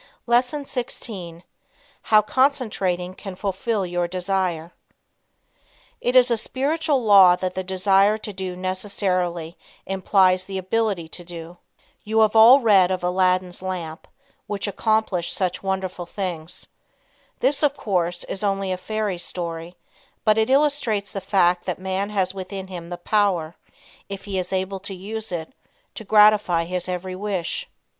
[0.25, 1.43] LESSON XVI.
[2.01, 4.71] HOW CONCENTRATION CAN FULFILL YOUR DESIRE
[6.01, 11.23] "It is a spiritual law that the desire to do necessarily implies the ability to
[11.23, 11.57] do."
[12.03, 14.07] You have all read of "Aladdin's Lamp,"
[14.47, 16.65] which accomplished such wonderful things.
[17.37, 19.75] This, of course, is only a fairy story,
[20.25, 23.55] but it illustrates the fact that man has within him the power,
[24.09, 25.53] if he is able to use it,
[25.93, 27.69] to gratify his every wish.